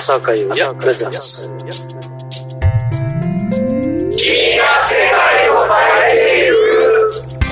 [0.00, 1.50] 朝岡優也プレゼンツ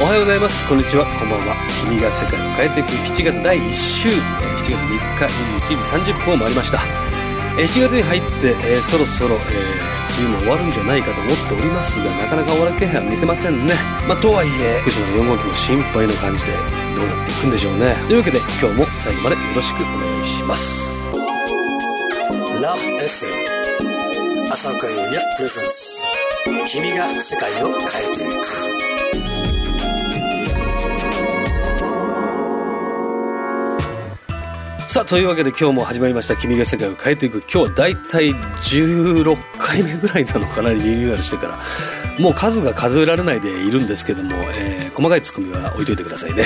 [0.01, 0.67] おはようございます。
[0.67, 1.05] こんにちは。
[1.05, 1.55] こんばんは。
[1.85, 2.89] 君が世界を変えていく。
[3.13, 4.17] 7月第1週えー
[4.65, 5.77] 7月3日21
[6.07, 6.81] 時30分を回りました。
[7.61, 9.43] えー7月に入って、えーそろそろ、えー
[10.19, 13.75] 梅雨も終わるんじゃないかと思っておりますがなかなか終わる気配は見せませんね。
[14.09, 16.53] まあとはいえ福島の4号機も心配な感じで
[16.97, 17.95] どうなっていくんでしょうね。
[18.07, 20.98] というわけで今日も最後までよろしくお願いします
[22.69, 26.03] ラブ FM 朝岡優也プレゼンツ。
[26.71, 27.81] 君が世界を変え
[28.15, 28.27] てい
[34.83, 34.87] く。
[34.87, 41.59] さあというわけで今日も始まりました「君が世界を変えていく」今日はだいたい16回目ぐらいなのかなリニューアルしてから。
[42.23, 46.45] もう数が数えられないでいるんですけども、えー細かいツッコミは置いといてくださいね。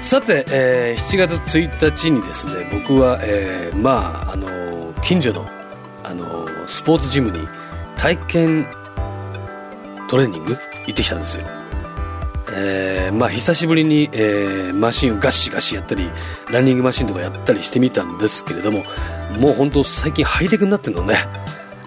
[0.00, 4.55] さて、えー7月1日にですね僕は、えーまああの
[5.02, 5.46] 近所の、
[6.02, 7.46] あのスポーツジムに
[7.96, 8.66] 体験
[10.08, 11.46] トレーニング行ってきたんですよ。
[12.52, 16.10] えーまあ久しぶりに、えーマシンをガシガシやったり
[16.50, 18.84] ランニングマシンとかやったりしてみたんですけれども
[19.40, 21.16] もう本当最近ハイテクになってるのね。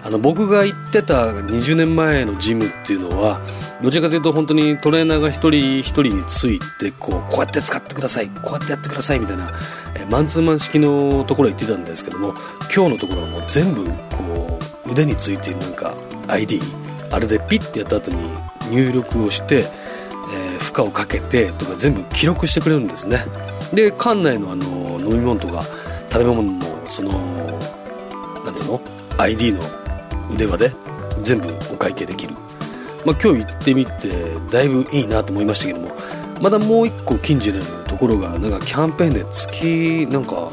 [0.02, 3.40] あの僕が行ってた20年前のジムっていうのは
[3.82, 9.50] どちらかというと本当にトレーナーが一人一人についてこうこうやって使ってくださいこうやってやってくださいみたいな、
[9.94, 12.34] えマンツーマン式のところ行ってたんですけども
[12.74, 13.84] 今日のところはもう全部
[14.16, 15.94] こう腕についているなんか
[16.28, 16.60] ID
[17.10, 18.18] あれでピッてやった後に
[18.70, 19.64] 入力をして
[20.32, 23.18] えー負荷をかけてとか全部記録してくれるんですね。
[23.72, 25.64] で館内のあの飲み物とか
[26.10, 27.10] 食べ物もその
[28.44, 28.80] なんていうの
[29.18, 29.60] ？ID の
[30.32, 30.72] 腕輪で
[31.22, 32.34] 全部お会計できる、
[33.04, 34.10] まあ、今日行ってみて
[34.50, 35.94] だいぶいいなと思いましたけども
[36.40, 40.50] まだもう一個近所にあるところがなんかキャンペーンで月なんか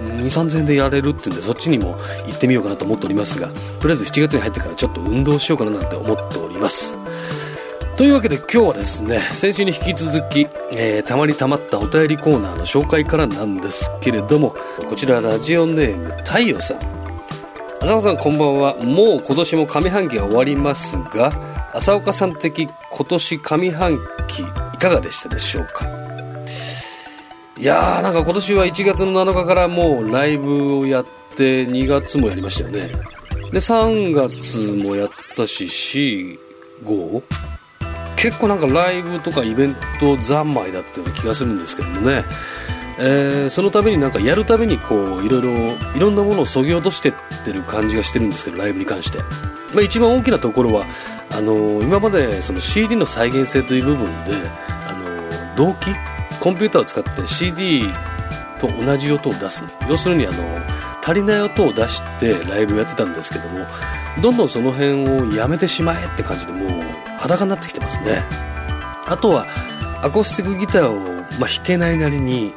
[0.00, 3.48] 2 3 0 0円でやれるっていうんでそっちにも行ってみようかなと思っておりますが
[3.80, 6.96] とりあえず7月に入ってからちょっと運動しようかななんて思っております。
[7.96, 14.54] というわけで今日はですね先週に引き続き、えーたまにたまったお便りコーナーの紹介からなんですけれども
[14.88, 16.78] こちらラジオネーム太陽さん。
[17.82, 18.76] 浅岡さんこんばんは。
[18.76, 21.49] もう今年も上半期が終わりますが
[21.80, 23.98] 浅岡さん的今年上半
[24.28, 24.44] 期い
[24.78, 25.86] かがでしたでしょうか？
[27.56, 32.92] いやーなんか今年は1月の7日からもうライブをやって2月もやりましたよね。
[33.50, 35.64] で3月もやったし
[36.84, 37.22] 45
[38.14, 42.24] 結構なんかライブとかイベント三昧だったような気がするんですけどもね、
[42.98, 45.50] えーそのためになんかやるためにこういろいろ
[45.96, 49.18] いろんなものをそぎ落としてってる感じがしてるんですけどライブに関して、
[49.74, 50.84] まあ、一番大きなところは
[51.32, 54.32] あの今までその CD の再現性という部分で、
[54.86, 55.90] あの同期
[56.40, 57.84] コンピューターを使って CD
[58.58, 59.64] と同じ音を出す。
[59.88, 60.58] 要するにあの
[61.02, 63.66] 足りない音を出してライブやってたんですけども
[64.22, 66.82] どんどんその辺をやめてしまえって感じでもう
[67.18, 68.22] 裸になってきてますね。
[69.06, 69.46] あとは
[70.02, 70.98] アコースティックギターを、
[71.38, 72.52] まあ、弾けないなりに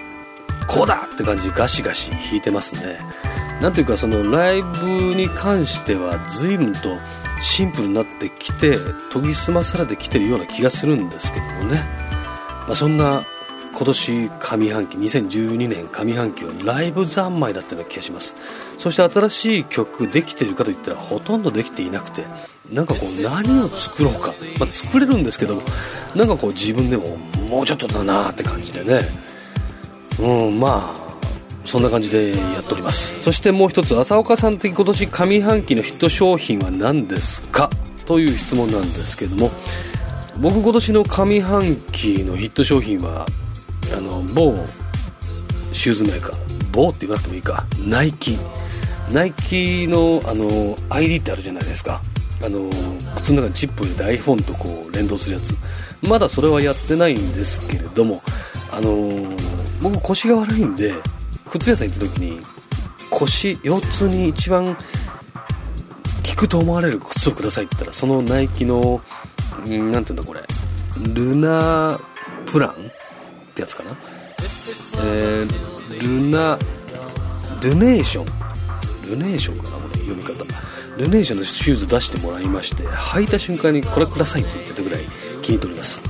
[0.67, 2.99] こうだって感じでガシガシ弾いてますね。
[3.61, 6.97] なんていうかそのライブに関しては随分と
[7.43, 8.77] シンプルになってきて
[9.11, 11.83] 研ぎ澄まされてきてるような気がするんですけどもね、
[12.67, 13.23] まあ、そんな
[13.75, 18.35] 今年上半期2012年上半期はライブ三昧だったような気がします。
[18.77, 22.23] そして新しい曲できてるかといったらほとんどできていなくて
[22.71, 25.61] なんかこう何を作ろうか、まあ、作れるんですけども
[26.15, 27.17] なんかこう自分でも
[27.49, 29.01] もうちょっとだなって感じでね。
[30.19, 31.02] うんまあ
[31.65, 33.23] そんな感じでやっております。
[33.23, 37.69] そしてもう一つ浅岡さん的今年上半期のヒット商品は何ですか？
[38.05, 39.49] という質問なんですけども
[40.39, 43.25] 僕今年の上半期のヒット商品は
[43.95, 44.53] あの某
[45.71, 46.35] シューズメーカー
[46.71, 48.37] 某って言わなくてもいいかナイキ。
[49.11, 52.01] ナイキのあの ID ってあるじゃないですか。
[52.43, 52.69] あの
[53.15, 55.55] 靴の中にチップを入れて iPhone とこう連動するやつ。
[56.01, 58.21] まだそれはやってないんですけれども
[58.71, 59.09] あの
[59.81, 60.93] 僕腰が悪いんで
[61.59, 62.39] 靴屋さん行った時に
[63.11, 64.81] 腰腰痛に一番効
[66.35, 69.01] くと思われる靴をくださいって言ったらそのナイキの
[69.67, 70.41] んなんていうんだこれ
[71.13, 71.99] ルナ
[72.47, 72.73] プランっ
[73.53, 73.91] てやつかな？
[75.03, 76.57] えー、ルナ
[77.61, 78.25] ルネーション。
[79.09, 80.43] ルネーションかなこれ読み方。
[80.97, 85.05] ルネーションのシューズ出してもらいまして履いた瞬間にこれくださいと言ってたぐらい
[85.41, 86.01] 気に入っております。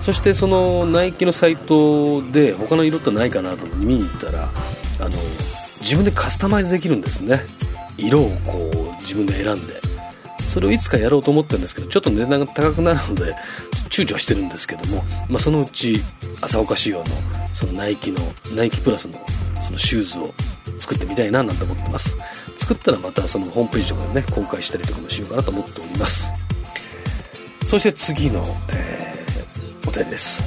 [0.00, 4.48] そしてそのナイキのサイトで他の色ってないかなと思って見に行ったら
[5.00, 5.10] あの
[5.80, 7.40] 自分でカスタマイズできるんですね。
[7.98, 9.80] 色をこう自分で選んで。
[10.56, 13.34] それをいつかやろうと思ってるんですけどちょっと値段が高くなるので
[13.90, 16.00] 躊躇はしてるんですけども、まあ、そのうち
[16.40, 17.04] 朝岡仕様の
[17.52, 18.18] そのナイキの
[18.54, 19.20] ナイキプラスの
[19.60, 20.32] そのシューズを
[20.78, 22.16] 作ってみたいななんて思ってます。
[22.56, 26.30] 作ったらまたそのホームページとかでね公開したりとかもしようかなと思っております。
[27.66, 30.42] そして次の、えー、お便りです。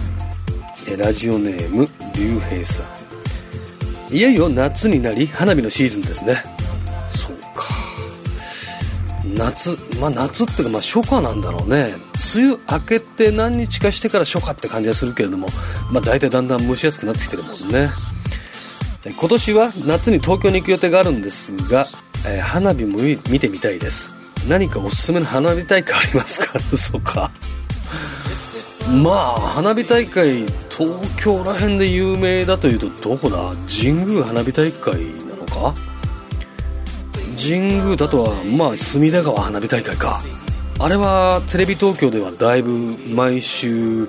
[0.97, 2.98] ラジオネーム竜兵さん。
[4.11, 6.43] いよいよ夏になり花火のシーズンですね。
[7.09, 7.65] そうか。
[9.37, 11.93] 夏まあ夏っていうかまあ初夏なんだろうね。
[12.35, 15.47] 梅雨明けて何日かしてから初夏って感じがするけれども
[15.91, 17.89] まあ大体だんだん蒸し暑くなってきてるもんね。
[19.05, 21.85] 今年は夏に東京に行く予定があるんですが、
[22.27, 22.99] えー、花火も
[23.31, 24.13] 見てみたいです。
[24.49, 26.59] 何かおすすめの花火大会ありますか？
[26.75, 27.31] そうか
[28.91, 33.37] まあ花火大会東京ら辺で有名だというとどこだ？
[33.67, 34.93] 神宮花火大会
[35.25, 35.73] なのか？
[37.37, 40.21] 神宮だとはまあ隅田川花火大会か。
[40.79, 42.71] あれはテレビ東京ではだいぶ
[43.13, 44.07] 毎週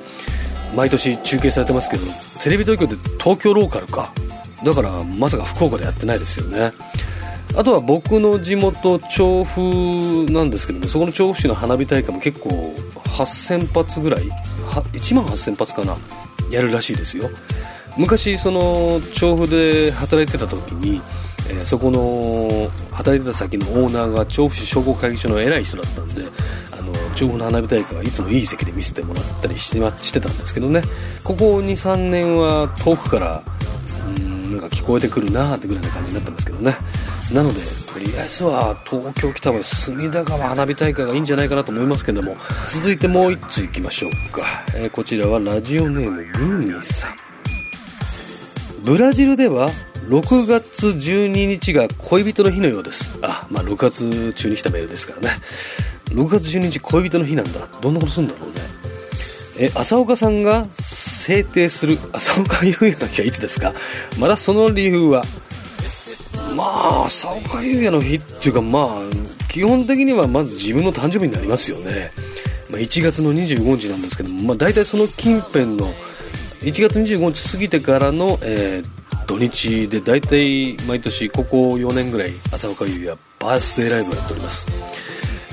[0.74, 2.04] 毎年中継されてますけど
[2.42, 4.12] テレビ東京で東京ローカルか。
[4.64, 6.72] だからまさか福岡でやってないですよね。
[7.56, 12.48] あとは僕の地元調布なんですけどもそこの調布市の花火大会も結構
[13.04, 14.22] 8000発ぐらい
[14.70, 15.96] 1万8000発かな
[16.50, 17.30] やるらしいですよ。
[17.96, 21.02] 昔その調布で働いてた時に、
[21.50, 26.22] えー、そこの働いてた先のオーナーが調布市商工会議所の偉い人だったんで
[26.72, 30.82] あの調布の花火大会はいつもいい席で見せてもらったりしてしてたんですけどね。
[31.24, 33.42] ここ23年は遠くから
[34.08, 36.76] んなんか聞こえてくるなーってぐらいな感じになってますけどね。
[37.32, 37.60] なので
[37.92, 42.36] とりあえずは東京来た場合隅田川花火大会がいいんじゃないかなと思いますけども。
[42.68, 44.42] 続いてもう1ついきましょうか、
[44.76, 47.16] えー、こちらはラジオネームグーニーさん。
[48.84, 49.68] ブラジルでは
[50.08, 53.18] 6月12日が恋人の日のようです。
[53.22, 55.28] あまあ6月中に来たメールですからね。
[56.10, 57.66] 6月12日恋人の日なんだ。
[57.80, 58.56] どんなことするんだろうね。
[59.58, 61.98] え浅岡さんが制定する。
[62.12, 63.74] 浅岡優也の日はいつですか。
[64.18, 65.22] まだその理由は
[66.56, 69.00] まあ浅岡優也の日っていうかまあ
[69.48, 72.12] 基本的にはまず自分の誕生日になりますよね、
[72.70, 75.92] まあ、1月の25日なんですけども、まあ、大体その近辺の
[76.60, 84.66] 1月25日過ぎてからの、えー、土日で大体毎年ここ4年ぐらい浅岡優也バースデーライブをやっております。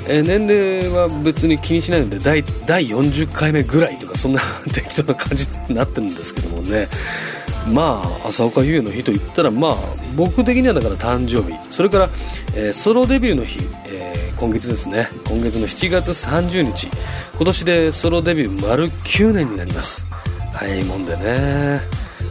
[0.10, 4.42] えー、年齢は別に気にしないので第第40回目ぐらいとかそんな
[4.74, 6.88] 適当な感じになってるんですけどもね。
[7.72, 9.76] まあ浅岡優也の日といったらまあ
[10.16, 11.58] 僕的にはだから誕生日。
[11.70, 12.10] それから、
[12.56, 15.10] えー、ソロデビューの日、えー、今月ですね。
[15.28, 16.88] 今月の7月30日。
[17.36, 20.08] 今年でソロデビュー丸9年になります。
[20.54, 21.82] 早いもんでね。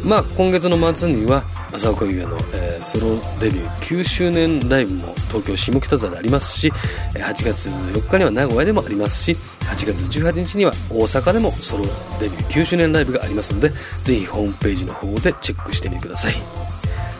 [0.02, 3.68] まあ今月の末には浅岡優也の、えー、ソロデビュー
[3.98, 6.70] 9周年ライブも東京下北沢でありますし
[7.14, 11.84] 8月4日には名古屋でもありますし8月18日には大阪でもソロ
[12.20, 13.70] デビュー9周年ライブがありますので
[14.04, 16.34] ぜひホームページの方でチェックしてみてください。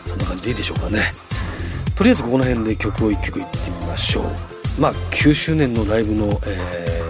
[0.05, 1.11] そんな感じでいいでしょうかね。
[1.95, 4.25] とりあえずここの辺で曲を1曲いってみましょう。
[4.79, 7.06] まあ9周年のライブの、えー、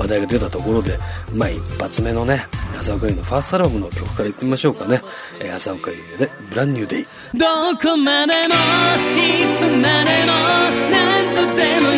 [0.00, 0.98] 話題が出たところで
[1.34, 2.40] まあ一発目のね
[2.78, 5.02] 朝岡優のファーストアルバムの曲からいってみましょうかね、
[5.40, 7.06] えー、浅岡優で「ブランニューデイ」
[7.36, 10.32] どこまでもいつまでも
[10.90, 11.89] 何とでも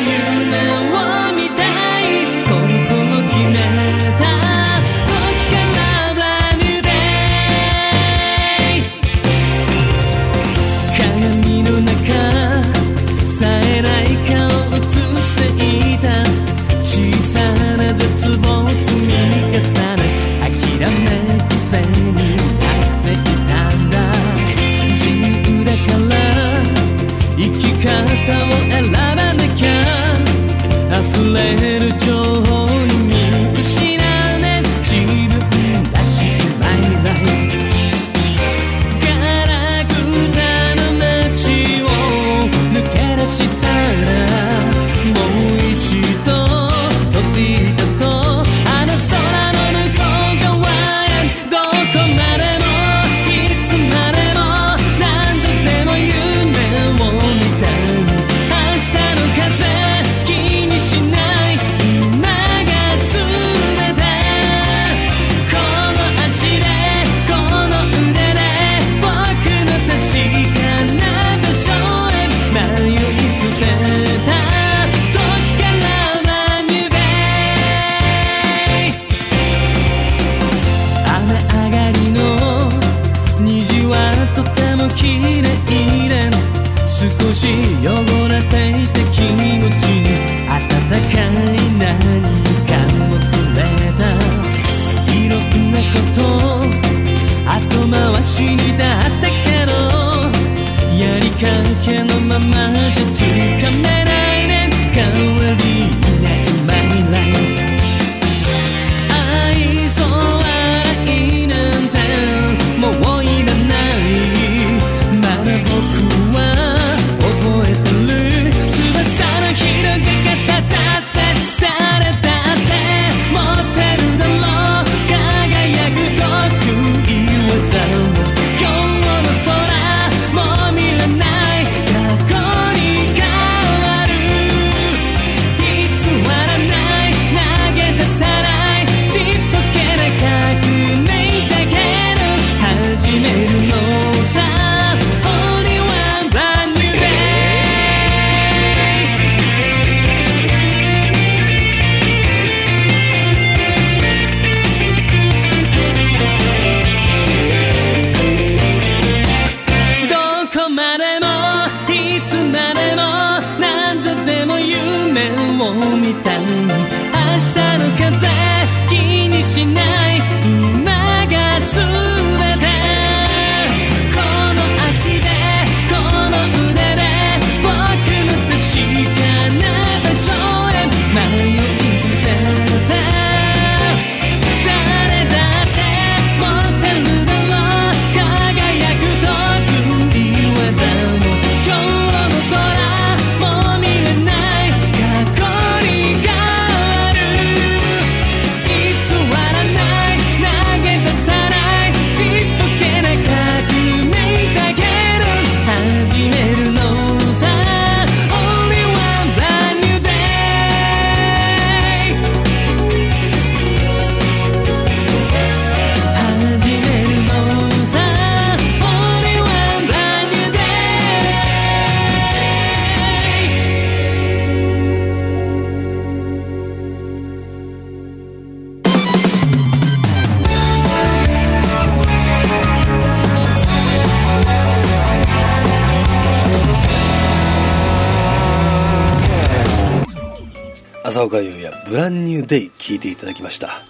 [241.12, 243.83] 浅岡優也ブランニューデイ聴いていただきました。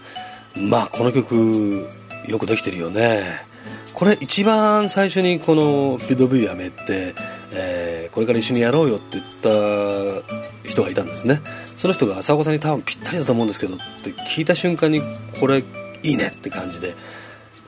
[0.56, 1.88] まあこの曲
[2.26, 3.46] よくできてるよね。
[3.94, 7.14] これ一番最初にこのフィードビューやめて、
[7.52, 11.40] えーこれから一緒にやろうよって言った人がいたんですね。
[11.76, 15.00] その人が浅岡さんに多分ぴったりだと思うんですけどって聞いた瞬間に
[15.38, 15.64] これい
[16.02, 16.94] いねって感じで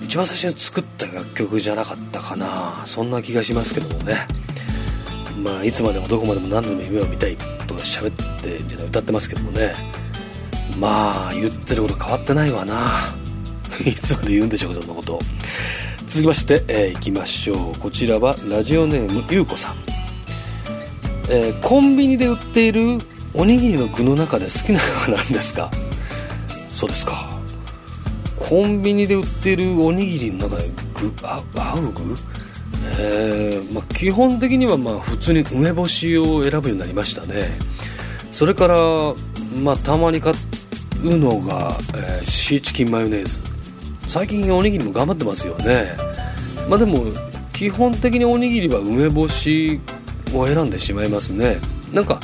[0.00, 2.82] 一番最初に作った楽曲じゃなかったかな。
[2.86, 4.26] そんな気がしますけどもね。
[5.44, 7.36] まあいつまでもどこまでも何度も夢を見たい
[7.66, 9.74] とか喋ってじゃない歌ってますけどもね。
[10.78, 13.14] まあ言ってること変わってないわな。
[13.84, 15.18] いつまで言うんでしょうかそんなこと。
[16.06, 17.78] 続きまして、えーいきましょう。
[17.78, 19.74] こちらはラジオネームゆうこさん、
[21.28, 22.98] えーコンビニで売っている
[23.34, 25.70] おにぎりの具の中で好きなのは何ですか？
[26.70, 27.38] そうですか。
[28.36, 32.16] コンビニで売っているおにぎりの中で具あ合う具？
[32.98, 33.74] えー。
[33.74, 37.48] まあ、基本的にはまあ普通に梅干しを選ぶようになりましたね。
[38.30, 38.76] それから、
[39.62, 40.32] まあ、たまに買
[41.02, 43.40] うのが、えーシーチキンマヨネーズ。
[44.06, 45.96] 最近おにぎりも頑張ってますよね。
[46.68, 47.06] まあでも
[47.52, 49.80] 基本的におにぎりは梅干し
[50.34, 51.56] を選んでしまいますね。
[51.92, 52.20] なんか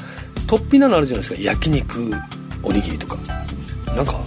[0.47, 1.41] 突飛なのあるじゃないですか。
[1.41, 2.11] 焼肉
[2.63, 3.17] おにぎりとか。
[3.95, 4.21] なんか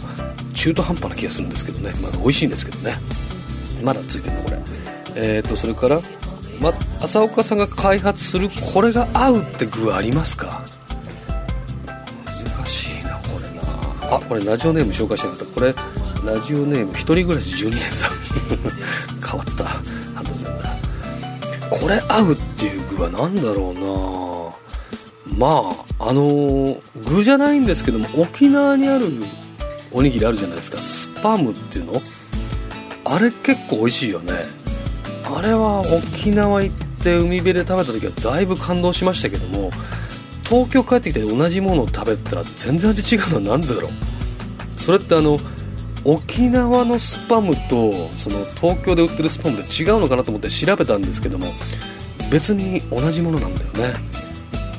[0.53, 2.95] 中途半端な気がするんですけどね、まあ、美味しいんですけどね。
[3.83, 4.57] まだついてるのこれ。
[5.15, 6.01] えー、とそれから、
[6.63, 6.72] ま、
[7.03, 10.63] 浅岡さんが開発するこれが合うって具はありますか？
[12.25, 14.15] 難しいなこれな。
[14.15, 15.46] あこれラジオネーム紹介しなかった。
[15.46, 15.74] これ
[16.25, 18.12] ラジオネーム一人暮らし12年さん。
[19.22, 19.65] 変わった。
[19.65, 19.79] ハ
[20.22, 20.50] ンドルな。
[20.51, 20.70] んだ
[21.70, 25.38] これ合うっていう具は何だろうな。
[25.38, 26.79] まああのー
[27.10, 29.12] 具じゃないんですけども沖縄にある
[29.91, 30.77] おにぎりあるじゃないですか。
[30.77, 32.01] スパムっていうの？
[33.03, 34.32] あれ結構美味しいよね
[35.35, 39.71] あれは沖縄行って海辺で食べた時はだいぶ感動しましたけども
[40.43, 43.91] 東京帰ってきて同じものを食べたら全然味違うのは何でだろう？
[44.79, 45.39] それってあの
[46.05, 51.47] 沖縄のスパムとその東京で売ってるスパムで違うのかなと思って調べたんですけども
[52.29, 53.93] 別に同じものなんだよね。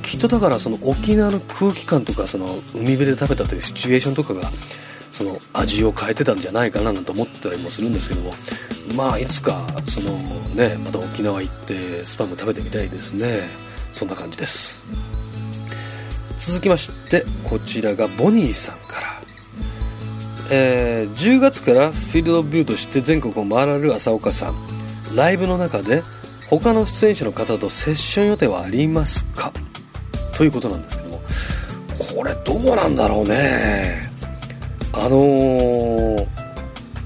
[0.02, 4.42] きっとだからその沖縄の空気感とかその海辺で食べたというシチュエーションとかが
[5.10, 8.30] その味を変えてたんじゃないかななんて思ってたりもするんですけども
[8.96, 10.18] まあいつかその
[10.54, 13.38] ねまた沖縄行ってスパム食べてみたいですね。
[13.92, 14.80] そんな感じです。
[16.36, 19.20] 続きましてこちらがボニーさんから。
[20.50, 24.54] えー10月からフィールドビューとして全国を回られる浅岡さん。
[25.16, 26.02] ライブの中で
[26.48, 29.52] 他の出演者の方とセッション予定はありますか？
[30.36, 31.22] ということなんですけども。
[32.16, 34.02] これどうなんだろうね。
[34.92, 36.26] あのー、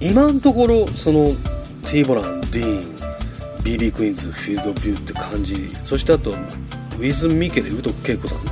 [0.00, 1.28] 今のところその
[1.88, 2.98] ティーボランディーン
[3.62, 5.74] BB クイーンズフィールドビューって感じ。
[5.86, 8.44] そしてあとウィズ・ミケで宇徳恵子さん。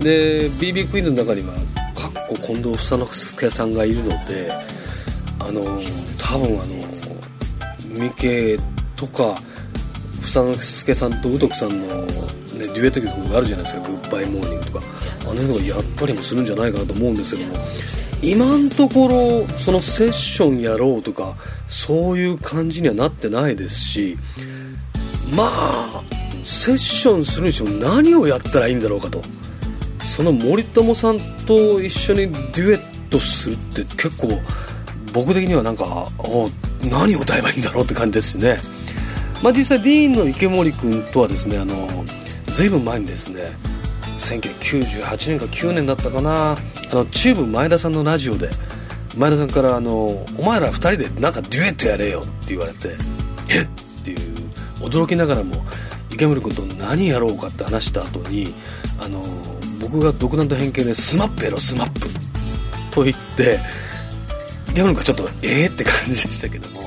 [0.00, 1.54] で BB クイーンズの中には
[1.94, 4.52] かっこ近藤房之助さんがいるので
[5.38, 5.62] あの
[6.18, 8.58] 多分あのミケ
[8.96, 9.34] とか
[10.20, 12.06] 房之助さんと宇徳さんの、
[12.54, 14.84] ね、デュエット曲があるじゃないですか「グッバイモーニング」とか。
[15.24, 17.58] あの辺がやっぱりもするんじゃないかなと思うんですけども
[18.22, 19.08] 今のとこ
[19.48, 24.18] ろそのセッションやろうとかそういう感じにはなってないですし
[25.34, 26.02] まあ
[26.42, 29.22] セッションするにしても何をやったらいいんだろうかと。
[30.00, 34.38] その森友さんと一緒にデュエットするって結構
[35.14, 36.06] 僕的にはなんか
[36.82, 38.58] 何を歌えばいいんだろうって感じですね。
[39.42, 42.04] まあ実際ディーンの池森君とはですねあの
[42.54, 43.40] 随分前にですね
[44.18, 46.56] 1998年か9年だったかなあ
[46.94, 48.48] のチューブ前田さんのラジオで
[49.16, 50.06] 前田さんからあの
[50.38, 52.96] 「お前ら2人でなんかデュエットやれよ」って言われて
[53.50, 54.18] 「えっ?」っていう
[54.80, 55.64] 驚きながらも
[56.12, 58.54] 池森君と何やろうかって話した後に
[59.00, 59.20] あの
[59.80, 62.08] 僕が独断と偏見で「スマップやろ SMAP」
[62.94, 63.58] と言って
[64.70, 66.83] 池森君はちょっと「ええー、って感じでしたけども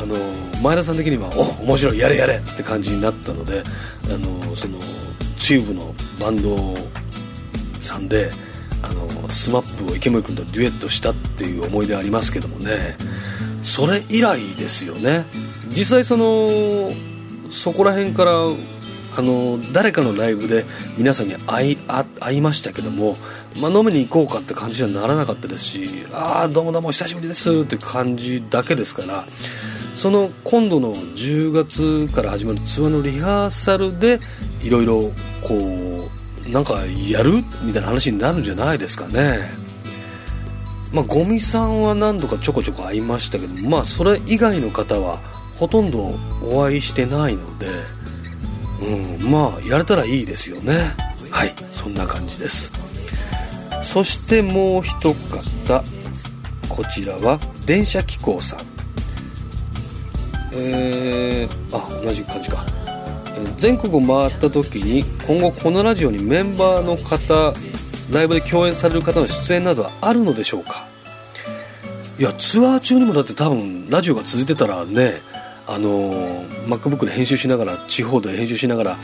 [0.00, 0.14] あの
[0.62, 3.62] 前田さん的には「お面白いやれやれ」って感じになったので
[4.04, 4.78] あのその
[5.38, 6.74] チューブのバンド
[7.80, 8.30] さんで
[8.82, 12.96] あの SMAP を池森君とデュエットしたっていう思い出ありますけどもね。
[13.62, 15.24] それ以来ですよね。
[15.68, 16.48] 実際その
[17.50, 18.32] そこら辺から
[19.16, 20.64] あの誰かのライブで
[20.96, 21.76] 皆さんに会い
[22.20, 23.16] 会いましたけども、
[23.60, 29.26] まあ、飲みに行こうかって感じにはならなかったですし「ああどうもどうも久しぶりです」って感じだけですから
[29.98, 34.20] その今度の10月から始まるツアーのリハーサルで
[34.62, 35.10] いろいろ
[35.42, 36.08] こ
[36.46, 39.40] うなんかやるみたいな話になるんじゃないですかね。
[40.92, 45.18] まあゴミさんは何度かちょこちょこ会いましたけどまあそれ以外の方は
[45.58, 47.66] ほとんどお会いしてないので
[48.80, 50.94] うんまあやれたらいいですよね。
[51.28, 51.52] はい。
[51.72, 52.70] そんな感じです。
[53.82, 55.14] そしてもう一方
[56.68, 58.77] こちらは電車機構さん
[60.52, 62.64] えー、あ同じ感じか。
[63.56, 67.52] 全国を回った時に今後このラジオにメンバーの方
[68.10, 70.86] ライブで共演される方の出演などはあるのでしょうか。
[72.18, 75.20] いやツアー中にもだって多分ラジオが続いてたらね
[75.68, 78.96] あの MacBook で編集しながら地方で編集しながら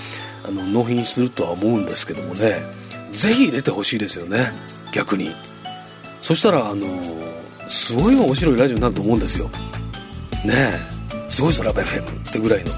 [0.44, 2.62] あの納品するとは思うんですけどもね。
[3.12, 4.50] ぜひ入れてほしいですよね。
[4.92, 5.30] 逆に。
[6.22, 6.86] そしたらあの
[7.68, 9.48] すごい面白いラジオになると思うんですよ。
[10.44, 10.52] ね
[10.90, 10.93] え。
[11.28, 12.72] すごいぞラブ FM ってぐらいの。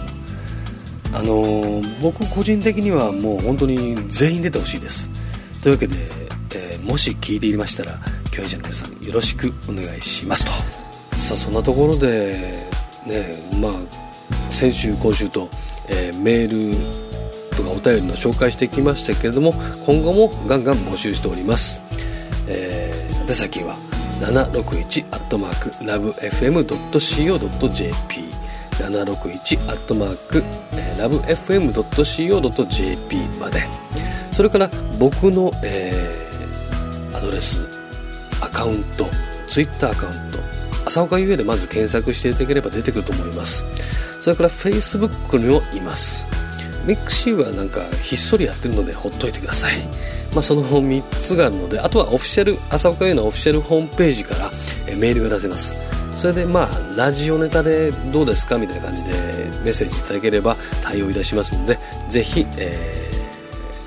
[1.14, 5.11] あの僕個人的にはもう本当に全員出てほしいです。
[5.62, 5.96] というわけで、
[6.54, 7.98] えー、もし聞いていましたら
[8.30, 10.50] 共演者の皆さんよろしくお願いしますと。
[11.16, 12.37] さあそんなところで
[13.06, 13.72] ねまあ
[14.52, 15.48] 先週今週と、
[15.88, 16.76] えー、メール
[17.56, 19.52] とかお便りの紹介してきましたけれども
[19.87, 21.80] 今後もガンガン募集しております、
[22.46, 23.74] えー、宛先は
[24.20, 26.76] 761アットマークラブ FM.co.jp
[28.78, 30.42] 761アットマーク
[30.98, 33.62] ラブ FM.co.jp まで。
[34.32, 37.66] それから僕の、えー、アドレス
[38.40, 39.06] アカウント
[39.48, 40.38] ツイッターアカウント。
[40.84, 43.64] 朝岡優也でまず検索していただければ出てくると思います。
[44.20, 46.26] それから Facebook にもいます。
[46.86, 49.72] ミックシーはなんかひっそりやってるのでほっといてください。
[50.32, 54.50] まあ、その3つがあるのであとはオフィシャル朝岡優のオフィシャルホームページから
[54.96, 55.76] メールが出せます。
[56.16, 59.12] それでまあラジオネタでどうですかみたいな感じで
[59.62, 63.11] メッセージいただければ対応いたしますのでぜひ、え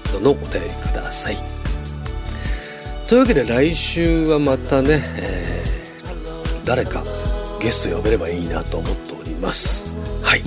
[0.06, 1.38] ー、どんどんお便りください。
[3.08, 7.04] というわけで来週はまたね、えー、誰か
[7.60, 9.92] ゲスト呼べればいいなと思っております。
[10.22, 10.44] はい。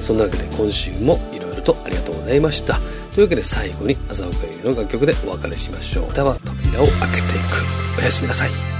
[0.00, 2.80] そんなわけで今週もいろいろとありがとうございました。
[3.14, 6.08] というわけで最後に浅岡優の楽曲でお別れしましょう。
[6.08, 8.00] 歌は扉を開けていく。
[8.00, 8.75] おやすみなさい。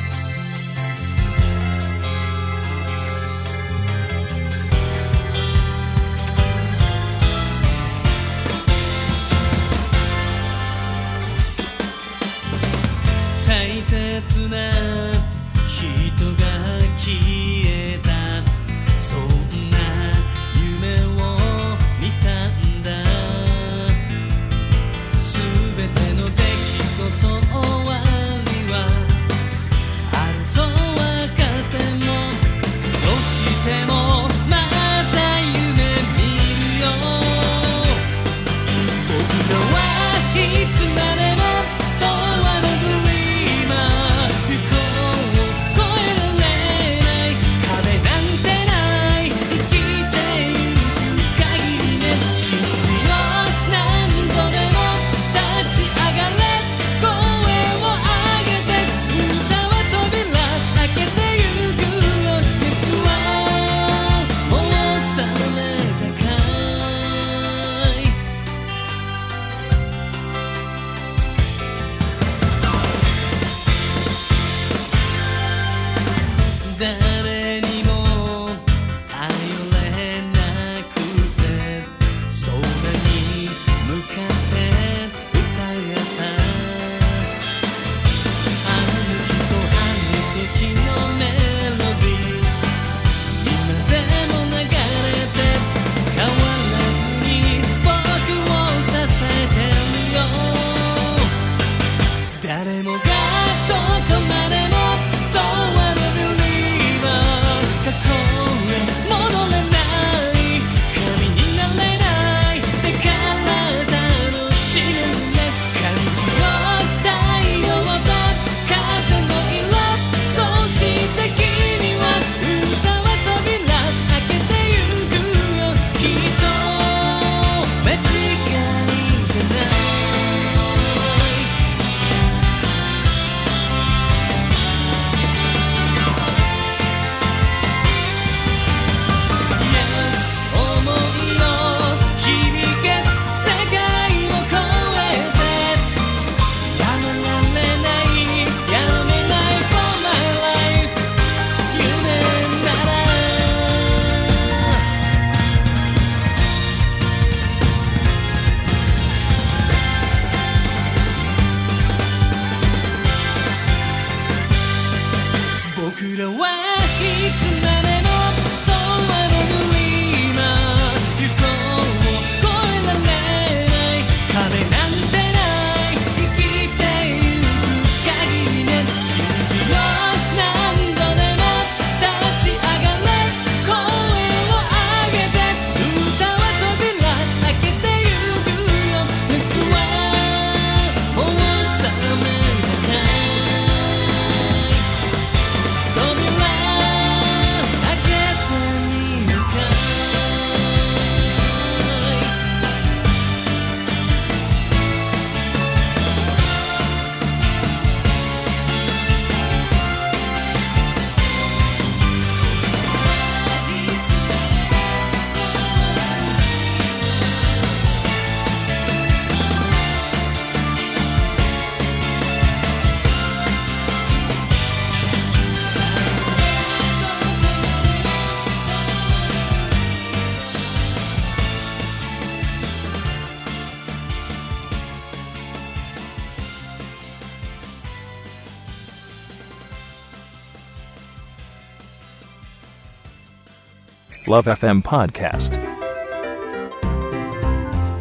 [244.26, 245.52] LoveFM Podcast.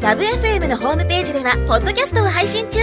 [0.02, 2.80] LoveFM のホームページではポッドキャストを配信中。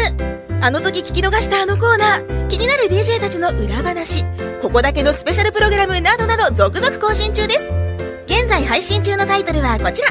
[0.61, 2.49] あの時聞き逃したあのコーナー。
[2.49, 4.25] 気になる DJ たちの裏話。
[4.63, 7.65] ここだけのスペシャルプログラムなどなど続々更新中です。
[8.27, 10.09] 現在配信中のタイトルはこちら。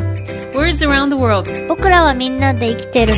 [0.54, 1.50] Words around the world.
[1.70, 3.14] 僕らはみんなで生きてる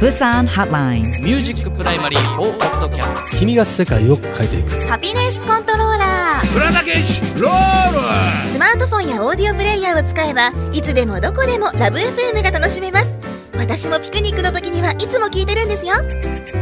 [0.00, 1.00] Busan Hotline.
[1.24, 4.88] ミュージックプライマリー4ポッドキャスト君が世界を変えていく。
[4.88, 6.52] ハピネスコントローラー。
[6.52, 13.18] 倉田健志ロールスマートフォンやオーディオプレイヤーを使えばいつでもどこでもラブ f m が楽しめます。
[13.54, 15.94] 私もピクニックの時にはいつも聞いてるんですよ。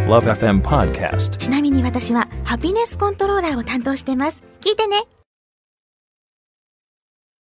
[0.07, 1.37] LoveFM Podcast.
[1.37, 4.45] ちなみに私はハピネスコントローラーを担当してます。
[4.61, 5.03] 聞いてね